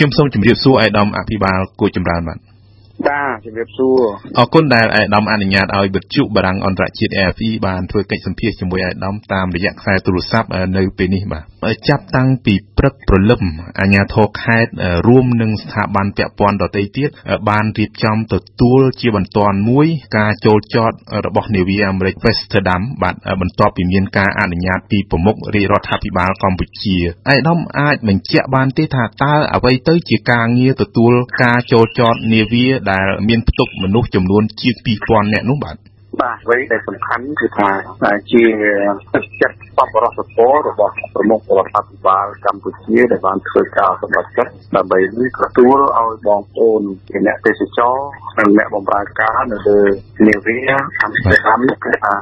[0.00, 2.38] ខ្ញុំសូមជម្រាបសួរអាយដាមអភិបាលគួចចម្រើនបាទ
[3.08, 4.02] បាទជំរាបសួរ
[4.38, 13.42] អរគុណដែលអាយដាមអនុញ្ញាតឲ្យវិទ្យុបារាំងអន្តរជាតិ AFE បានធ្វើកិច្ចសម្ភាសជាមួយអាយដាមតាមរយៈខ្សែទូរស័ព្ទនៅពេលនេះបាទចាប់តាំងពីព្រឹកព្រលឹម
[13.80, 14.70] អាជ្ញាធរខេត្ត
[15.06, 17.08] រួមនឹងស្ថាប័នពាក់ព័ន្ធដទៃទៀត
[17.50, 19.86] បានរៀបចំទទួលជាបន្ទាន់មួយ
[20.18, 20.92] ការចូលចត
[21.26, 26.96] របស់នាវាអាមេរិក Westerdam បាទបន្ទាប់ពីមានការអនុញ្ញាតពីប្រមុខរាជរដ្ឋាភិបាលកម្ពុជា
[27.28, 31.12] អាយដាមអាចបញ្ជាក់បានទេថាតើអ្វីទៅជាការងារទទួល
[31.44, 35.76] ការចូលចតនាវាដែលមានផ្ទុកមនុស្សចំនួនជាង2000នាក់នោះបាទ
[36.20, 37.68] បាទអ្វីដែលសំខាន់គឺថា
[38.32, 38.44] ជា
[39.14, 44.98] ទឹកចិត្តបបរសពរបស់ប្រមុខរដ្ឋាភិបាលកម្ពុជាដែលបានធ្វើការសម្រេចចិត្តដើម្បី
[45.40, 47.96] ទទួលឲ្យបងប្អូនជាអ្នកទេសចរ
[48.38, 49.80] និងអ្នកបម្រើការនៅលើ
[50.26, 50.56] នាវា
[51.00, 52.14] អាំស្ទែដាមគឺថា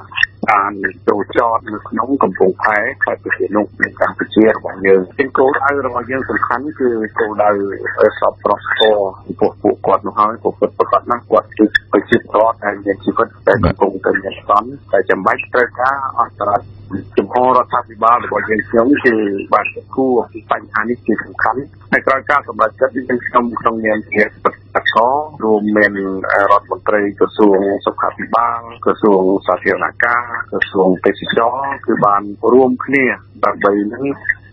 [0.50, 0.72] បាន
[1.08, 7.50] ចូលចតនៅក្នុងកំពង់ផែខេត្តព្រះសីហនុនៃកម្ពុជារបស់យើងជាគោលដៅរបស់យើងសំខាន់គឺគោលដៅ
[8.20, 8.96] សពប្រស្ពរ
[9.40, 19.14] ពួកពួកគាត់នោះហើយពួកគាត់ប្រកាសណាស់គាត់គឺប្រជាពលរដ្ឋដែលមានជីវិតតែកំពុងតែមានស្តង់តែចាំបាច់ត្រូវការអន្តរជាតិចំហរដ្ឋាភិបាលរបស់យើងខ្ញុំគឺ
[19.54, 21.60] បានគួរពីបញ្ហានេះជាសំខាន់
[21.92, 24.46] ហើយក្រោយការសម្រេចចិត្តយើងខ្ញុំក្នុងនាមជាប
[24.80, 24.98] ដក
[25.44, 25.92] រួមមាន
[26.50, 31.54] រដ្ឋមន្ត្រីក្រសួងសុខាភិបាលក្រសួងសាធារណការក្រសួងទេសចរ
[31.86, 33.04] គឺបានរួមគ្នា
[33.44, 34.04] ដើម្បីនឹង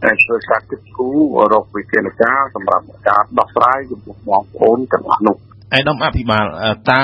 [0.04, 5.46] តែធ្វើការគិតគូររកវិធានការសម្រាប់ការដោះស្រាយចំពោះបងប្អូនទាំងអស់នោះឯក
[5.78, 6.46] ឧត្តមអភិបាល
[6.92, 7.02] តើ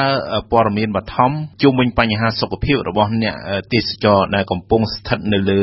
[0.51, 3.35] ព័ត៌មានបឋមជុំវិញបញ្ហាសុខភាពរបស់អ្នក
[3.73, 5.61] ទេសចរដែលកំពុងស្ថិតនៅលើ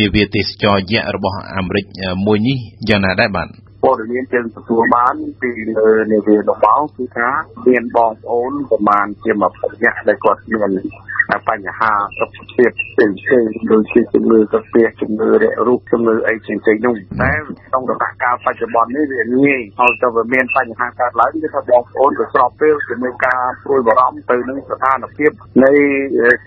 [0.00, 1.84] នាវាទេសចរយក្សរបស់អាមេរិក
[2.26, 2.56] មួយនេះ
[2.88, 3.48] យ៉ាងណាដែរបាទ
[3.82, 7.28] ព័ត៌មានជាទទួលបានពីលើនាវារបស់គឺថា
[7.66, 10.70] មានបងប្អូនប្រមាណជា20នាក់ដែលគាត់មាន
[11.48, 17.32] បញ្ហាសុខភាពផ្សេងផ្សេងដូចជាជំងឺកាពះជំងឺរាករូសជំងឺអីផ្សេងផ្សេងនោះតែ
[17.68, 25.30] ក្នុងរដូវកាលបច្ចុប្បន្ននេះវាងាយហើយទៅវាមានបញ្ហាកើតឡើងគឺថាបងប្អូនក៏ស្របពេលជាមួយការព្រួយបារម្ភទៅនឹងស្ថានភាព
[25.64, 25.72] នៃ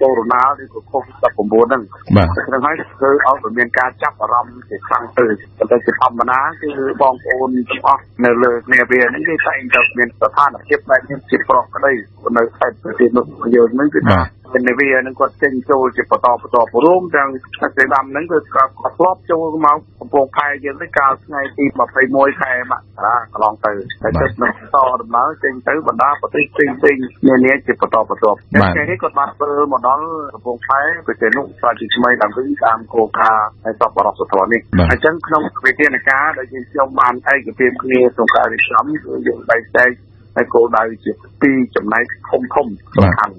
[0.01, 1.81] កូវីដ -19 ឬក៏ COVID-19 ហ្នឹង
[2.15, 5.25] បាទហ្នឹងហើយធ្វើឲ្យវាមានការចាប់អារម្មណ៍ជាខ្លាំងទៅ
[5.57, 6.69] ប៉ុន្តែជាធម្មតាគឺ
[7.01, 11.93] បងប្អូនទាំងអស់នៅលើគ្នាវាហ្នឹងគេតែងតែមានស្ថានភាពបែបនេះជាប្រុសក្តី
[12.37, 14.19] នៅខេត្តប្រទេសនោះយើងហ្នឹងគឺថា
[14.67, 17.29] នាវានឹងគាត់ចេញចូលជាបន្តបន្តព្រមទាំង
[17.77, 21.65] សេដាំហ្នឹងគឺគាត់គាត់ធ្លាប់ចូលមកកំពង់ផែយើងនេះកាលថ្ងៃទី
[22.03, 26.95] 21ខែមករាកន្លងទៅហើយទឹកនឹងតដំណើរចេញទៅបណ្ដាប្រទេសផ្សេងផ្សេង
[27.27, 39.91] នានាជាបន្តបន្តថ្ងៃនេះគាត់បានធ្វើមកដល់កំពង់ផែប្រទេសនោះស្រាប់ជាថ្មីឡើងវិញតាមគោលការណ៍ហើយសពបរិសុទ្ធធម៌នេះអញ្ចឹងក្នុងវិធានការដែលយើងខ្ញុំបានឯកភាពគ្នាក្នុងការរៀបចំគឺយើងបែងចែក
[40.35, 43.35] ហើយគោលដៅជាពីរចំណែកធំធំសំខាន់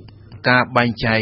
[0.48, 1.20] ការបែងចែក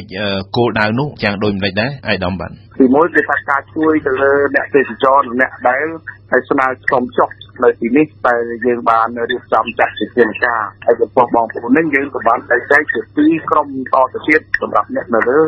[0.57, 5.87] គោលដៅនោះយ៉ាងដូចម្តេចដែរអាយដាមបាទទីមួយគឺថាការជួយទៅលើអ្នកទេសចរអ្នកដែល
[6.31, 7.29] ហើយស្នើសុំចុះ
[7.65, 8.35] នៅទីនេះតែ
[8.67, 15.41] យើងបានរៀបចំចាត់ជាជាការហើយចំពោះបងប្អូននេះយើងក៏បានបែងចែកជាពីរក្រុមតទៅទៀតសម្រាប់អ្នកនៅលើ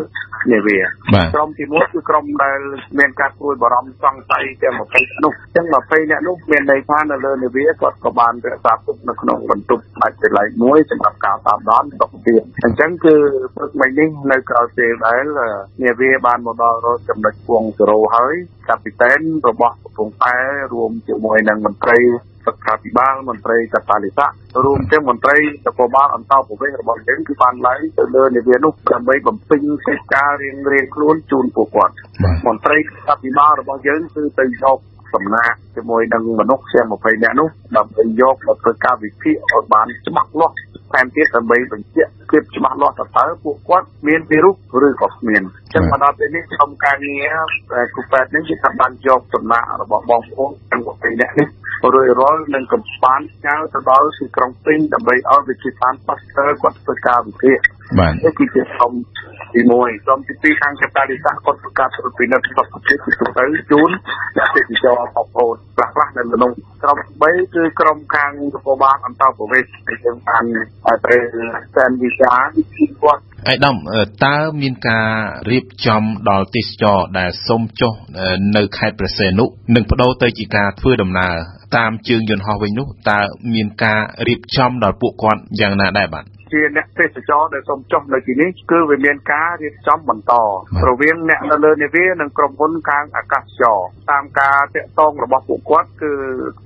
[0.52, 0.78] នាវា
[1.34, 2.58] ក្រុមទី1គឺក្រុមដែល
[2.98, 13.14] មានការព្រួយបារម្ភសង្ស័យទាំង20នោះចឹង20អ្នកនោះមានន័យថានៅលើនាវាគាត់ក៏បានរក្សាទុកនៅក្នុងបន្ទប់ដាច់ដោយឡែកមួយសម្រាប់ការតាមដានសុខភាពអញ្ចឹងគឺ
[13.56, 15.24] ព្រឹកមិញនេះនៅក្រៅពេលដែល
[15.84, 18.34] នាវាបានមកដល់រកចំណុចពង0ហើយ
[18.68, 20.36] កាពីតែនរបស់កំពង់ផែ
[20.72, 21.98] រួមជាមួយនឹងមន្ត្រី
[22.46, 24.30] សុខាភិបាលមន្ត្រីកតាលិស័ក
[24.64, 25.36] រួមទាំងមន្ត្រី
[25.66, 31.94] នគរបាលអន្តរប្រវេសរបស់យើងគឺបានឡើងទៅលើនាវានោះដើម្បីបំពេញកិច្ចការរៀងរៀងខ្លួនជូនពួកគាត់
[32.46, 34.78] មន្ត្រីកតាភិបាលរបស់យើងគឺទៅយក
[35.14, 40.54] សំណាក់ជាមួយនឹងមនុស្សជាង20នាក់នោះដើម្បីយកមកធ្វើការវិភាគឲ្យបានច្បាស់លាស់
[40.92, 47.36] ថែមទៀតដើម្បីបញ្ជាក់ភាពច្បាស់លាស់ទៅតើពួកគាត់មានវីរុសឬក៏គ្មានអញ្ចឹងមកដល់ពេលនេះក្រុមការងារ
[47.94, 51.48] គូពេទ្យនេះគឺថាបានយកសំណាក់របស់បងប្អូនទាំង20នាក់នេះ
[51.94, 57.58] រួចរាល់នឹងកំបានចៅទៅដល់ទីក្រុងពេញដើម្បីឲ្យវិទ្យាសាស្ត្រប៉ាស្ទ័រគាត់ធ្វើការវិភាគ
[57.98, 58.92] បាទនេះគឺជាក្រុម
[59.54, 63.90] ទី1ក្រុមទី2ខាងកតាលិស័កគាត់ប្រកាសត្រួតពិនិត្យសុខភាពទីទៅជូន
[64.36, 70.44] អ្នកទេសចរបងប្អូនខ្លះខ្លះនៅក្នុងក្រុម3គឺក្រុមខាងនគរបាលអន្តរប្រវេសដែលយើងបាន
[71.04, 71.22] ត្រូវ
[71.74, 73.76] សែនវិសាពីគាត់អៃដាម
[74.24, 75.08] តើមានការ
[75.50, 77.92] រៀបចំដល់ទេសចរដែលសុំចុះ
[78.56, 81.34] នៅខេត្តព្រះសីហនុនិងបដូរទៅជាការធ្វើដំណើរ
[81.76, 83.20] តាមជើងយន្តហោះវិញនោះតើ
[83.54, 90.32] មានការរៀបចំដល់ពួកគាត់យ៉ាងណាដែរបាទជាអ្នកទេសចរដែលសូមចុះនៅទីនេះគឺវាមានការរៀបចំបន្ត
[90.88, 93.78] រវាងអ្នកនៅលើនាវានិងក្រុមហ៊ុនខាងអាកាសចរ
[94.10, 96.12] តាមការតាក់ទងរបស់ពួកគាត់គឺ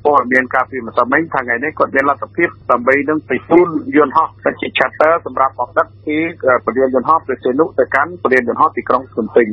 [0.05, 6.17] ព័ត៌មានការពីម្សិលមិញថាថ្ងៃនេះគាត់មានលទ្ធភាពដើម្បីនឹងទៅពូនយន្តហោះទៅជា charter សម្រាប់បំដឹកពី
[6.65, 9.47] ពលានយន្តហោះព្រះសីហនុទៅកាន់ពលានយន្តហោះទីក្រុងភ្នំពេញ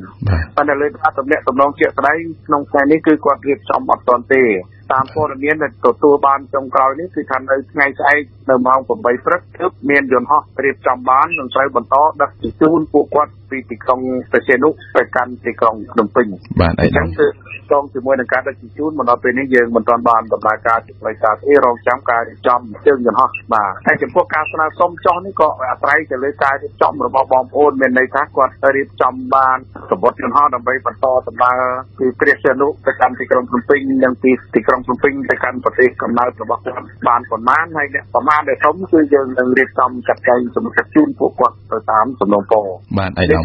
[0.56, 4.44] ប៉ុន្តែលើការតំណាក់តំណងជាក់ស្ដែងក្នុងថ្ងៃនេះគឺគាត់រៀបចំអត់ទាន់ទេ
[4.94, 14.00] តាមព័ត៌មានដែលទទួលបានចុងក្រោយនេះគឺថានៅថ្ងៃស្អែកនៅម៉ោង8ព្រឹកទើបមានយន្តហោះរៀបចំបាននឹងត្រូវបន្តដឹកជញ្ជូនពួកគាត់ពីទីក្រុង
[14.34, 16.26] បេសេនុទៅកាន់ទីក្រុងភ្នំពេញ
[16.62, 17.28] បាទអីចឹងគឺ
[17.72, 29.58] តងជាមួយនឹងការដឹកជញ្ជូនមកដល់ពេលនេះយើងមិនទាន់បានដំណើរការផ្លូវការទេរងចាំការរៀបចំជើងយន្តហោះបាទហើយចំពោះការស្នើសុំចុះនេះក៏អាស្រ័យទៅលើការរៀបចំរបស់បងប្អូនមានន័យថាគាត់រៀបចំបាន
[29.92, 31.58] សម្បត្តិយន្តហោះដើម្បីបន្តដំណើរ
[32.00, 43.44] ពីព្រះសីហនុទៅកាន់ទីក្រុងភ្នំពេញនិងពីទីក្រុងភ្នំពេញទៅកាន់ប្រទេសកំណើតរបស់គាត់បានប៉ុន្មានហើយអ្នកប្រមាណដែលធំគឺយើងនឹងរៀបចំចាត់ចែងសម្រាប់ជូនពួកគាត់ទៅតាមសំណងពរបាទអីដល់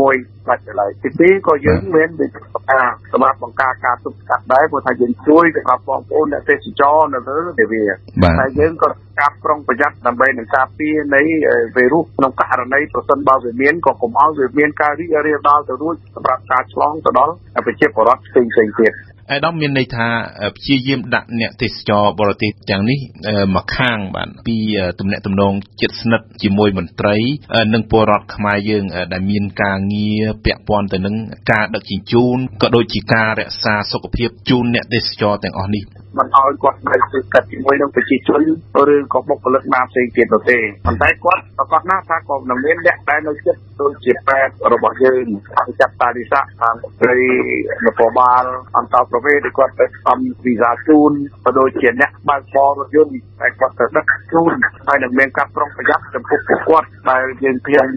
[0.00, 0.14] មួយ
[0.48, 2.40] បាច់ឡើយទីពីរក៏យើងមានវិធី
[2.70, 7.84] ការសម្រាប់បង្ការការទប់ស្កាត់ដែរព្រោះថាយើងជួយសម្រាប់បងប្អូនអ្នកទេសចរនៅលើនាវា
[8.38, 8.88] តែយើងក៏
[9.20, 11.22] ការប្រុងប្រយ័ត្នដើម្បីនឹងការពារនៃ
[11.76, 17.34] វីរុសក្នុងករណីប្រសិនបើវាមានក៏កុំឲ្យវាមានការរីករាលដាលទៅរួចសម្រាប់ការឆ្លងទៅដល់
[17.66, 18.94] ប្រជាពលរដ្ឋផ្សេងៗទៀត
[19.32, 20.06] អៃដាមមានន័យថា
[20.56, 22.98] ព្យាយាមដាក់អ្នកទេសចរបរទេសទាំងនេះ
[23.54, 24.56] មកខាងបាទពី
[25.00, 27.16] ទំនាក់ទំនងជិតស្និទ្ធជាមួយមន្ត្រី
[27.74, 31.16] និងពលរដ្ឋខ្មែរយើងដែលមានការងារពាក់ព័ន្ធទៅនឹង
[31.52, 35.82] ការដឹកជញ្ជូនក៏ដូចជាការរក្សាសុខភាពជូនអ្នកទេសចរទាំងអស់នេះ
[36.16, 38.40] មិនឲ្យគាត់នៅគឺកាត់ជាមួយនឹងប្រជាជន
[38.94, 45.24] ឬក៏បុគ្គលិកណាផ្សេងទៀតនោះទេប៉ុន្តែគាត់ប្រកាសណាថាក៏នឹងមានអ្នកដែលនៅចិត្តដូចជាពេទ្យរបស់យើង
[45.56, 47.20] ខាងចាប់តារិស័កខាងមន្ត្រី
[47.86, 48.44] នគរបាល
[48.76, 51.12] អន្តរប្រវេសន៍គាត់ទៅសំវីសាជូន
[51.44, 54.52] ក៏ដូចជាអ្នកបើកបររថយន្តតែគាត់ទៅដឹកជូន
[54.86, 57.88] ហើយនឹងមានការប្រុងប្រយ័ត្នចំពោះពួកគាត់ដែលយើងឃើញ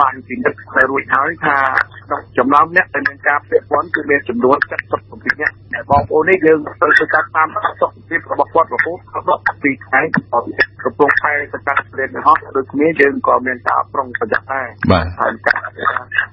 [0.00, 1.56] បានពិនិត្យទៅរួចហើយថា
[1.95, 1.95] ក្នុង
[2.38, 4.56] ចំណោមអ្នកដែលមានការពាក់ព័ន្ធគឺមានចំនួន
[4.94, 7.48] 77នាក់តែបងប្អូននេះយើងត្រូវធ្វើការតាម
[7.80, 8.98] សុខភាពរបស់គាត់រហូត
[9.28, 15.58] ដល់12ថ្ងៃកំពុងតែទៅតាមព្រៀនហោះដូចគ្នាយើងក៏មានការប្រុងប្រយ័ត្នដែរបាទហើយការ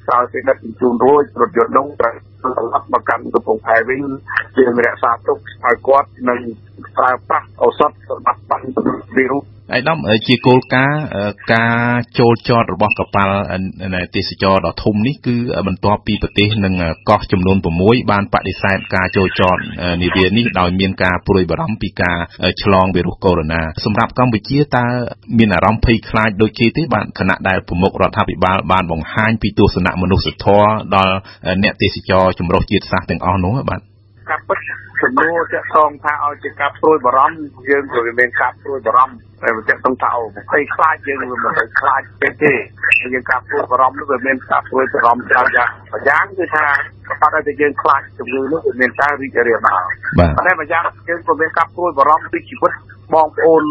[0.07, 4.01] ក្រោយពីដឹកជញ្ជូនរួចរថយន្តនោះត្រូវត្រឡប់មកកាន់កំពង់ផែវិញ
[4.57, 6.39] យើងរក្សាទុកឲ្យគាត់នឹង
[6.97, 8.67] ប្រើប្រាស់ឱសថសម្រាប់បាញ់
[9.15, 9.43] វីរុស
[9.75, 11.03] ឯកឧត្តមជាគោលការណ៍
[11.53, 11.75] ការ
[12.19, 13.37] ចូលចតរបស់កប៉ាល់
[14.15, 15.35] ទេសចរដ៏ធំនេះគឺ
[15.67, 16.73] បន្ទាប់ពីប្រទេសនិង
[17.09, 19.57] កោះចំនួន6បានបដិសេធការចូលចត
[20.01, 22.17] នាវានេះដោយមានការព្រួយបារម្ភពីការ
[22.63, 24.85] ឆ្លងវីរុសកូវីដ -19 សម្រាប់កម្ពុជាតើ
[25.37, 31.15] មានអារម្មណ៍ភ័យខ្លាចដូចគេទេបាទគណៈដែលប្រមុខរដ្ឋាភិបាលបានបង្ហាញពីទស្សនៈមនុស្សធម៌ដល់
[31.63, 33.81] អ្នកទេសចរចម្រុះជាតិសាសន៍ទាំងអស់នោះបាទ
[34.29, 34.57] ការពិត
[35.03, 37.35] ចំនួនតាក់ទងថាឲ្យជាការព្រួយបារម្ភ
[37.69, 42.53] យើងក៏មានការព្រួយបារម្ភតែវាតាក់ទងថាអូភ័យខ្លាចយើងមិនទៅខ្លាចទេទេ
[43.13, 46.65] យើងការព្រួយបារម្ភនោះវាមានការព្រួយបារម្ភច្រើនយ៉ាងម្យ៉ាងគឺថា
[47.21, 49.83] បាត់ឲ្យយើងខ្លាចជំងឺនោះវាមានការរីករាលដាល
[50.17, 52.71] ប៉ុន្តែម្យ៉ាងយើងក៏មានការព្រួយបារម្ភពីជីវិត
[53.13, 53.63] បងប្អូន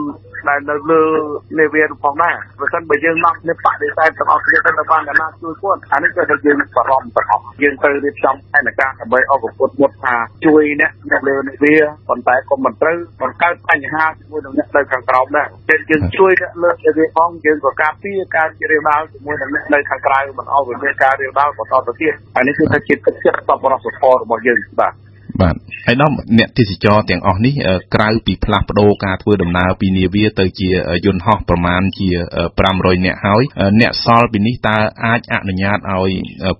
[0.48, 1.02] ដែលនៅលើ
[1.58, 10.14] នាវាផងដែរបើមិនបើយើងមកនេះបដិសេធទាំងអស់គ្នាទៅបានណាជួយគាត់អានេះគឺយើងបារម្ភទាំងអស់យើងទៅរៀបចំផែនការដើម្បីអបពុតមុតថា
[10.46, 11.76] ជួយអ្នកនៅលើនាវា
[12.08, 24.94] ប៉ុន្តែក៏មិនត្រូវបង្កើតបញ្ហាជាមួយនឹងអ្នកនៅខាងក្រោមដែរពេលយើងជួយអ្នកលើនាវាផងយើងក៏ការពារការរាលដាលជាមួយនឹងអ្នកនៅខាងក្រៅមិនឲ្យវាមានការរាលដាលបន្តទៅទៀតហើយនេះគឺថាជាទឹកចិត្តសប្បុរសធម៌របស់យើងបាទ
[25.40, 25.54] បាទ
[25.86, 27.54] ហើយដល់អ្នកទេសចរទាំងអស់នេះ
[27.94, 30.68] ក្រៅពីផ្លាស់ប្ដូរការធ្វើដំណើរពីនាវាទៅជា
[31.06, 32.08] យន្តហោះប្រមាណជា
[32.58, 33.42] 500នាក់ហើយ
[33.80, 36.10] អ្នកសល់ពីនេះតើអាចអនុញ្ញាតឲ្យ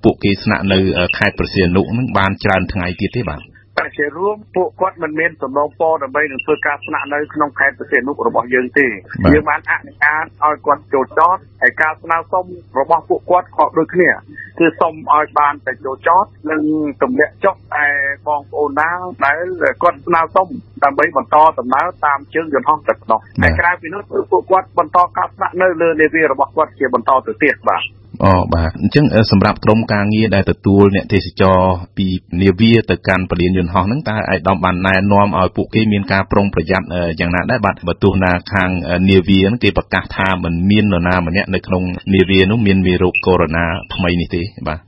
[0.03, 0.79] ពួកគេស្នាក់នៅ
[1.19, 3.52] ខេត្តព្រះសីហនុនឹងបានច្រើនថ្ងៃទៀតទេបាទតែ
[3.97, 8.87] ជារួមពួកគាត់មិនមានសំណងពរដើម្បីនឹងធ្វើការស្នាក់នៅក្នុងខេត្តប្រសិទ្ធនុរបស់យើងទេ
[9.33, 12.45] យើងបានអនុញ្ញាតឲ្យគាត់ចូលចតហើយការស្នើសុំ
[12.81, 14.11] របស់ពួកគាត់ក៏ដូចគ្នា
[14.59, 16.63] គឺសុំឲ្យបានតែចូលចតនិង
[17.03, 17.87] ទម្លាក់ចុះតែ
[18.27, 18.91] បងប្អូនណា
[19.25, 19.45] ដែល
[19.83, 20.49] គាត់ស្នើសុំ
[20.85, 27.83] ដើម្បីបន្តដំណើរតាមជើងយន្តហោះទឹកនោះតែក្រៅពីនោះពួកគាត់បន្តការស្នាក់នៅលើនាវារបស់គាត់ជាបន្តទៅទៀតបាទ
[28.25, 31.59] អូបាទអញ្ចឹងសម្រាប់ក្រុមការងារដែលទទួលអ្នកទេសចរ
[31.97, 32.07] ពី
[32.43, 36.87] នាវាទៅកាន់ពលានយន្តហោះហ្នឹងតើឯកឧត្តមបានណែនាំឲ្យពួកគេមានការប្រុងប្រយ័ត្ន
[37.21, 38.71] យ៉ាងណាដែរបាទបើទោះណាខាង
[39.11, 41.83] នាវាហ្នឹងគេប្រកាសថាមិនមាននរណាម្នាក់នៅក្នុង
[42.15, 44.81] នាវានោះមានវីរុសកូវីដ -19 ថ្មីនេះទេបាទ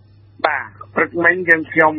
[0.46, 1.94] បាទព្រឹកមិញយើងខ្ញុំ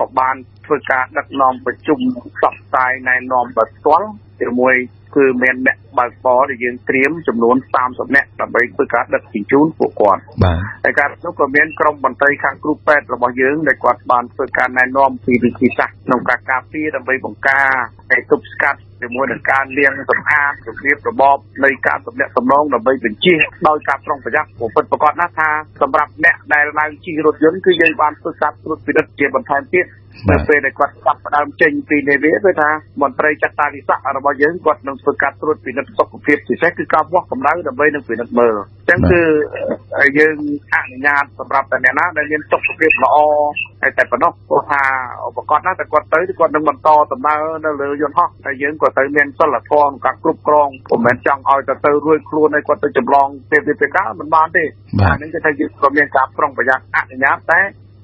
[0.00, 1.98] ក៏បានធ្វើការដឹកនាំប្រជុំ
[2.34, 4.08] ផ្សព្វផ្សាយណែនាំបើផ្ទាល់
[4.40, 4.74] ជាមួយ
[5.16, 17.68] គឺមានអ្នកបើកបរដែលយើងត្រៀមចំនួន30នាក់ដើម្បីធ្វើការដឹកជញ្ជូនពួកគាត់បាទហើយការនោះក៏មានក្រុមបន្ត្រីខាងគ្រូពេទ្យរបស់យើងដែលគាត់បានធ្វើការណែនាំពីវិធីសាស្ត្រក្នុងការការពារដើម្បីបង្ការ
[18.10, 23.34] ហើយទប់ស្កាត់ជាមួយនឹងការលាងសម្អាតរបៀបរបបនៃការទំនាក់ទំនងដើម្បីបញ្ជា
[23.68, 25.50] ដោយការប្រុងប្រយ័ត្នពិតប្រាកដណាស់ថា
[25.82, 29.84] សម្រាប់អ្នកដែលឡើងជិះរថយន្តគឺយើងបានធ្វើការត្រួតពិនិត្យជាបន្ថែមទៀត
[30.30, 32.70] នៅពេលដែលគាត់ចាប់ផ្ដើមចេញពីនាវាគឺថា
[33.02, 39.22] មន្ត្រីចាត់តាវិស័ករបស់យើងគាត់នឹងធ្វើការត្រួតពិនិត្យសុខភាពពិសេសគឺការវាស់កម្ដៅដើម្បីនឹងពិនិត្យមើលអញ្ចឹងគឺ
[40.18, 40.36] យើង
[40.74, 43.16] អនុញ្ញាតសម្រាប់តែអ្នកណាដែលមានសុខភាពល្អ
[43.82, 44.82] ហើយតែប៉ុណ្ណោះព្រោះថា
[45.26, 54.64] ឧបករណ៍ណាតែគាត់ទៅគាត់នឹងបន្តដំណើរនៅលើយន្តហោះតែយើងក៏ទៅមានសិលធម៌ក្នុងការគ្រប់គ្រងមិនមែនចង់ឲ្យទៅទៅរួចខ្លួនឲ្យគាត់ទៅចម្លងពេលវិភាការមិនបានទេ
[55.02, 57.60] អានេះគឺថាយើងក៏មានការប្រុងប្រយ័ត្នអនុញ្ញាតតែ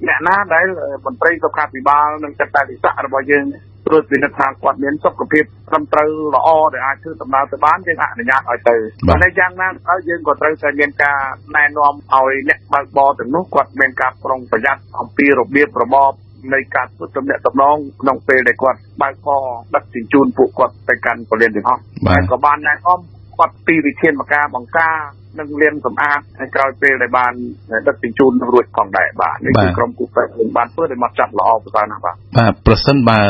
[0.08, 0.66] អ្នកណាដែល
[1.06, 3.44] មន្ត្រីសុខាភិបាលនិងចាត់តាវិស័ករបស់យើង
[3.86, 8.76] ត្រួតពិនិត្យថាគាត់មានសុខភាពត្រឹមត្រូវល្អដែលអាចធ្វើដំណើរទៅបានយើងអនុញ្ញាតឲ្យទៅ
[9.22, 11.18] តែយ៉ាងណាទៅយើងក៏ត្រូវតែមានការ
[11.56, 16.12] ណែនាំឲ្យអ្នកបើកបរទាំងនោះគាត់មានការប្រុងប្រយ័ត្នអំពីរបៀបរបប
[16.54, 19.44] នៃការធ្វើទំនាក់ទំនងក្នុងពេលដែលគាត់បើកបរ
[19.74, 23.00] ដឹកជញ្ជូនពួកគាត់ទៅកាន់ពលានទាំងអស់ហើយក៏បានណែនាំ
[23.42, 24.96] គាត់ពីវិធានការបង្ការ
[25.40, 27.32] និងលាងសម្អាតហើយក្រោយពេលដែលបាន
[27.88, 33.20] ដឹកជញ្ជូនរួចផងដែរបាទនេះគឺក្រុមគូពេទ្យបានធ្វើដោយមកចាប់ល្អប្រសើរណាស់បាទបាទប្រសិនបើ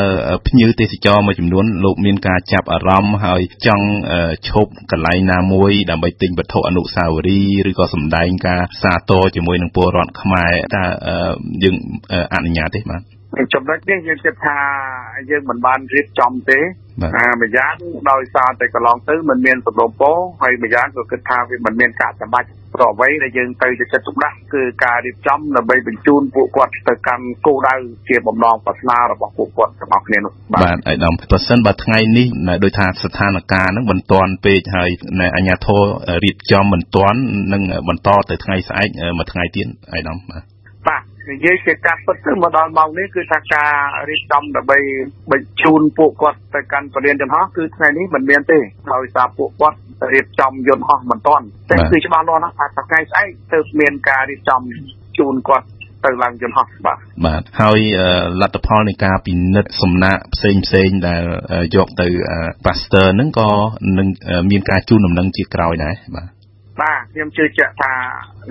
[0.47, 3.87] ភ្ញៀវទេសចរមួយចំនួនលោកមានការចាប់អារម្មណ៍ហើយចង់
[4.49, 10.85] ឈប់កន្លែងណាមួយដើម្បីទិញវត្ថុអនុស្សាវរីយ៍ឬក៏សម្ដែងការសាទរជាមួយនឹងពលរដ្ឋខ្មែរតើ
[11.63, 11.75] យើង
[12.33, 13.01] អនុញ្ញាតទេបាទ
[13.53, 14.57] ចំណុចនេះយើងគិតថា
[15.29, 16.59] យើងមិនបានរៀបចំទេ
[17.17, 17.75] អាម្យ៉ាង
[18.11, 20.11] ដោយសារតែកន្លងទៅมันមានសំណពោ
[20.41, 27.75] ហើយម្យ៉ាងក៏គិតថាវាមិនមានការចាំបាច់ប្រអ្វីដែលយើងទៅទៅចិត្តទុកដាក់គឺការរៀបចំដើម្បីបញ្ជូនពួកគាត់ទៅកាន់គោលដៅ
[28.09, 32.27] ជាបំណងប្រាថ្នារបស់ពួកគាត់ទាំងអស់គ្នានោះបាទអៃដាមប្រសិនបើថ្ងៃនេះ
[32.63, 34.89] ដោយថាស្ថានភាពហ្នឹងមិនទាន់ពេកហើយ
[35.35, 35.83] អាជ្ញាធរ
[36.23, 37.19] រៀបចំមិនទាន់
[37.53, 40.52] នឹងបន្តទៅថ្ងៃស្អែកមួយថ្ងៃទៀតអៃដាមបាទ
[40.87, 43.71] បាទនិយាយជាការពិតទៅមកដល់ម៉ោងនេះគឺថាការ
[44.09, 44.79] រៀបចំដើម្បី
[45.31, 48.59] បញ្ជូនពួកគាត់ទៅកាន់ពលានយន្តហោះគឺថ្ងៃនេះមិនមានទេ
[48.93, 49.77] ដោយសារពួកគាត់
[50.13, 54.61] រៀបចំយន្តហោះមិនទាន់តែគឺច្បាស់លាស់ណាស់ថាថ្ងៃស្អែកទើបមានការរៀបចំ
[55.17, 55.67] ជូនគាត់
[56.05, 57.79] ទៅឡើងយន្តហោះបាទបាទហើយ
[58.41, 61.23] លទ្ធផលនៃការពិនិត្យសំណាក់ផ្សេងផ្សេងដែល
[61.75, 62.07] យកទៅ
[62.65, 63.49] Pasteur ហ្នឹងក៏
[63.97, 64.07] នឹង
[64.51, 66.42] មានការជូនដំណឹងជាក្រោយដែរបាទ
[66.81, 67.93] បាទខ្ញុំជឿជាក់ថា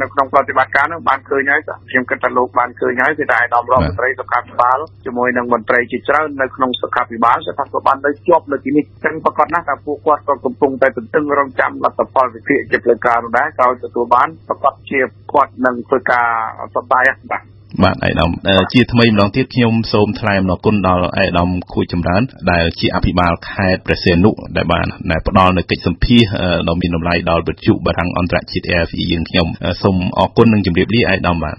[0.01, 1.61] នៅក្នុងប្រតិបត្តិការនោះបានឃើញហើយ
[1.91, 15.01] ខ្ញុំគិតថាលោកបានឃើញហើយគឺតែអាដាមរដ្ឋមន្ត្រីសុខាភិបាលជាមួយនឹងមន្ត្រីជាច្រើននៅក្នុងសុខាភិបាលគឺថាក៏បាននៅជាប់នៅទីនេះចឹងប្រកាសណាស់ថាពួកគាត់ក៏កំពុងតែទន្ទឹងរង់ចាំលទ្ធផលវិភាគជាផ្លូវការនោះដែរក៏ទទួលបានប្រកាសជា
[15.33, 16.27] គាត់នឹងធ្វើការ
[16.75, 17.43] សប្បាយបាទ
[17.83, 18.31] បាទអេដាម
[18.73, 26.23] ជាថ្មីម្ដងទៀតខ្ញុំសូមថ្លែងអំណរគុណដល់អេដាមខួចចម្រើន ដែលជាអភិបាលខេត្តព្រះសីហនុដែលបានដែលផ្ដល់នូវកិច្ចសម្ភាស
[26.69, 29.47] ដ៏មានតម្លៃដល់វិទ្យុបារាំងអន្តរជាតិ AFE យើងខ្ញុំ
[29.83, 31.57] សូមអរគុណនិងជម្រាបលាអេដាមបាទ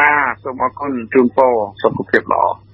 [0.00, 2.65] បាទសូមអរគុណជូនពរសុខភាពល្អ